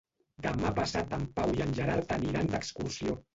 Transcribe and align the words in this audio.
Demà 0.45 0.71
passat 0.79 1.13
en 1.17 1.27
Pau 1.35 1.53
i 1.59 1.61
en 1.67 1.75
Gerard 1.81 2.17
aniran 2.19 2.51
d'excursió. 2.55 3.17